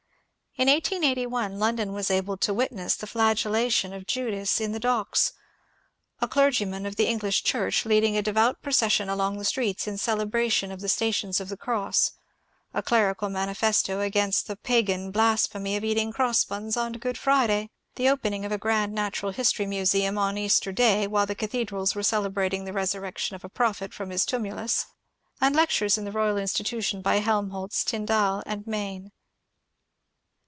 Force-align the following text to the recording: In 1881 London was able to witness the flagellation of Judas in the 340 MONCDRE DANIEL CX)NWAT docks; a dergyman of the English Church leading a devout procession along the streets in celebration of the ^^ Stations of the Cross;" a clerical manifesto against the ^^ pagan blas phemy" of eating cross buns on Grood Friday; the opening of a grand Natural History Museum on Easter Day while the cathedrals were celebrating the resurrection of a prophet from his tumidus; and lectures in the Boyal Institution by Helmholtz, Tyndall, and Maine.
In 0.57 0.67
1881 0.67 1.57
London 1.59 1.93
was 1.93 2.11
able 2.11 2.35
to 2.35 2.53
witness 2.53 2.95
the 2.97 3.07
flagellation 3.07 3.93
of 3.93 4.05
Judas 4.05 4.59
in 4.59 4.73
the 4.73 4.81
340 4.81 5.15
MONCDRE 5.15 5.15
DANIEL 5.31 5.31
CX)NWAT 5.31 6.19
docks; 6.19 6.21
a 6.21 6.27
dergyman 6.41 6.85
of 6.85 6.95
the 6.97 7.07
English 7.07 7.43
Church 7.45 7.85
leading 7.85 8.17
a 8.17 8.21
devout 8.21 8.61
procession 8.61 9.07
along 9.07 9.37
the 9.37 9.45
streets 9.45 9.87
in 9.87 9.97
celebration 9.97 10.69
of 10.69 10.81
the 10.81 10.87
^^ 10.87 10.89
Stations 10.89 11.39
of 11.39 11.47
the 11.47 11.55
Cross;" 11.55 12.11
a 12.73 12.83
clerical 12.83 13.29
manifesto 13.29 14.01
against 14.01 14.47
the 14.47 14.55
^^ 14.57 14.61
pagan 14.61 15.09
blas 15.09 15.47
phemy" 15.47 15.77
of 15.77 15.85
eating 15.85 16.11
cross 16.11 16.43
buns 16.43 16.75
on 16.75 16.93
Grood 16.95 17.15
Friday; 17.17 17.69
the 17.95 18.09
opening 18.09 18.43
of 18.43 18.51
a 18.51 18.57
grand 18.57 18.91
Natural 18.93 19.31
History 19.31 19.65
Museum 19.65 20.17
on 20.17 20.37
Easter 20.37 20.73
Day 20.73 21.07
while 21.07 21.25
the 21.25 21.33
cathedrals 21.33 21.95
were 21.95 22.03
celebrating 22.03 22.65
the 22.65 22.73
resurrection 22.73 23.37
of 23.37 23.45
a 23.45 23.49
prophet 23.49 23.93
from 23.93 24.09
his 24.09 24.25
tumidus; 24.25 24.85
and 25.39 25.55
lectures 25.55 25.97
in 25.97 26.03
the 26.03 26.11
Boyal 26.11 26.37
Institution 26.39 27.01
by 27.01 27.19
Helmholtz, 27.19 27.85
Tyndall, 27.85 28.43
and 28.45 28.67
Maine. 28.67 29.11